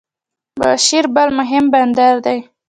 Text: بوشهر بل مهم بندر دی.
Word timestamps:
بوشهر 0.59 1.05
بل 1.15 1.29
مهم 1.39 1.65
بندر 1.73 2.15
دی. 2.25 2.37